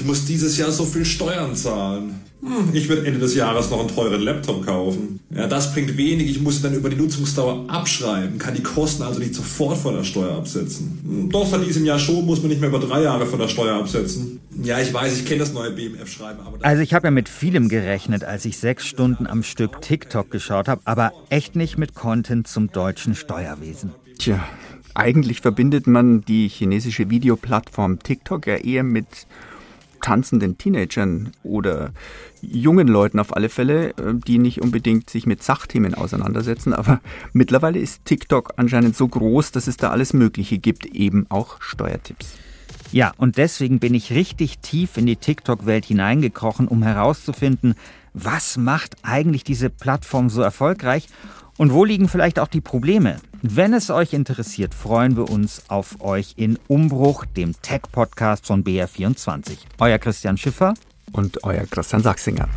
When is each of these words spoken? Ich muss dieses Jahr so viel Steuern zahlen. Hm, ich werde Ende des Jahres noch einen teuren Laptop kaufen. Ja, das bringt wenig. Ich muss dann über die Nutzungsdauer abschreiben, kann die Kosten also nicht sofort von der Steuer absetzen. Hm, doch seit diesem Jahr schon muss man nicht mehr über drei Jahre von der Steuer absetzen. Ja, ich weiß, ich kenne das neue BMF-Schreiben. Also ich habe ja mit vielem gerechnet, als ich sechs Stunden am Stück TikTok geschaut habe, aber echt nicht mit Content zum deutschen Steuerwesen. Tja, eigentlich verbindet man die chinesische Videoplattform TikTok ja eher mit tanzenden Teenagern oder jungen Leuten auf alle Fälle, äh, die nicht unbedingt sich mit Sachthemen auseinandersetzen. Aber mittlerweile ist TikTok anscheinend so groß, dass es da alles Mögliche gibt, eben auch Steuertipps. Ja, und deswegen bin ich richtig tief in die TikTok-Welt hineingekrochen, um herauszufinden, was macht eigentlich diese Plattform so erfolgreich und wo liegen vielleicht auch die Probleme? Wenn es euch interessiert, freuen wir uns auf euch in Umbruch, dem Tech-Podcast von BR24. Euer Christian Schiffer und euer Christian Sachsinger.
Ich 0.00 0.06
muss 0.06 0.24
dieses 0.24 0.56
Jahr 0.56 0.70
so 0.70 0.86
viel 0.86 1.04
Steuern 1.04 1.54
zahlen. 1.54 2.14
Hm, 2.40 2.70
ich 2.72 2.88
werde 2.88 3.06
Ende 3.06 3.20
des 3.20 3.34
Jahres 3.34 3.68
noch 3.68 3.80
einen 3.80 3.94
teuren 3.94 4.22
Laptop 4.22 4.64
kaufen. 4.64 5.20
Ja, 5.28 5.46
das 5.46 5.74
bringt 5.74 5.94
wenig. 5.98 6.30
Ich 6.30 6.40
muss 6.40 6.62
dann 6.62 6.74
über 6.74 6.88
die 6.88 6.96
Nutzungsdauer 6.96 7.66
abschreiben, 7.68 8.38
kann 8.38 8.54
die 8.54 8.62
Kosten 8.62 9.02
also 9.02 9.18
nicht 9.18 9.34
sofort 9.34 9.76
von 9.76 9.94
der 9.94 10.04
Steuer 10.04 10.38
absetzen. 10.38 11.00
Hm, 11.04 11.30
doch 11.30 11.46
seit 11.46 11.66
diesem 11.66 11.84
Jahr 11.84 11.98
schon 11.98 12.24
muss 12.24 12.40
man 12.40 12.48
nicht 12.48 12.62
mehr 12.62 12.70
über 12.70 12.78
drei 12.78 13.02
Jahre 13.02 13.26
von 13.26 13.38
der 13.38 13.48
Steuer 13.48 13.76
absetzen. 13.76 14.40
Ja, 14.62 14.80
ich 14.80 14.92
weiß, 14.94 15.18
ich 15.18 15.26
kenne 15.26 15.40
das 15.40 15.52
neue 15.52 15.70
BMF-Schreiben. 15.70 16.38
Also 16.62 16.82
ich 16.82 16.94
habe 16.94 17.08
ja 17.08 17.10
mit 17.10 17.28
vielem 17.28 17.68
gerechnet, 17.68 18.24
als 18.24 18.46
ich 18.46 18.56
sechs 18.56 18.86
Stunden 18.86 19.26
am 19.26 19.42
Stück 19.42 19.82
TikTok 19.82 20.30
geschaut 20.30 20.68
habe, 20.68 20.80
aber 20.86 21.12
echt 21.28 21.56
nicht 21.56 21.76
mit 21.76 21.94
Content 21.94 22.48
zum 22.48 22.72
deutschen 22.72 23.14
Steuerwesen. 23.14 23.90
Tja, 24.18 24.42
eigentlich 24.94 25.42
verbindet 25.42 25.86
man 25.86 26.22
die 26.22 26.48
chinesische 26.48 27.10
Videoplattform 27.10 27.98
TikTok 27.98 28.46
ja 28.46 28.56
eher 28.56 28.82
mit 28.82 29.26
tanzenden 30.00 30.58
Teenagern 30.58 31.30
oder 31.42 31.92
jungen 32.42 32.88
Leuten 32.88 33.18
auf 33.18 33.36
alle 33.36 33.48
Fälle, 33.48 33.90
äh, 33.90 34.14
die 34.14 34.38
nicht 34.38 34.62
unbedingt 34.62 35.10
sich 35.10 35.26
mit 35.26 35.42
Sachthemen 35.42 35.94
auseinandersetzen. 35.94 36.72
Aber 36.72 37.00
mittlerweile 37.32 37.78
ist 37.78 38.04
TikTok 38.04 38.54
anscheinend 38.56 38.96
so 38.96 39.08
groß, 39.08 39.52
dass 39.52 39.66
es 39.66 39.76
da 39.76 39.90
alles 39.90 40.12
Mögliche 40.12 40.58
gibt, 40.58 40.86
eben 40.86 41.26
auch 41.28 41.60
Steuertipps. 41.60 42.34
Ja, 42.92 43.12
und 43.18 43.36
deswegen 43.36 43.78
bin 43.78 43.94
ich 43.94 44.12
richtig 44.12 44.58
tief 44.58 44.96
in 44.96 45.06
die 45.06 45.16
TikTok-Welt 45.16 45.84
hineingekrochen, 45.84 46.66
um 46.66 46.82
herauszufinden, 46.82 47.74
was 48.14 48.56
macht 48.56 48.96
eigentlich 49.02 49.44
diese 49.44 49.70
Plattform 49.70 50.28
so 50.28 50.42
erfolgreich 50.42 51.06
und 51.60 51.74
wo 51.74 51.84
liegen 51.84 52.08
vielleicht 52.08 52.38
auch 52.38 52.48
die 52.48 52.62
Probleme? 52.62 53.16
Wenn 53.42 53.74
es 53.74 53.90
euch 53.90 54.14
interessiert, 54.14 54.72
freuen 54.72 55.14
wir 55.14 55.28
uns 55.28 55.64
auf 55.68 56.00
euch 56.00 56.32
in 56.36 56.58
Umbruch, 56.68 57.26
dem 57.26 57.52
Tech-Podcast 57.60 58.46
von 58.46 58.64
BR24. 58.64 59.58
Euer 59.78 59.98
Christian 59.98 60.38
Schiffer 60.38 60.72
und 61.12 61.44
euer 61.44 61.66
Christian 61.66 62.02
Sachsinger. 62.02 62.48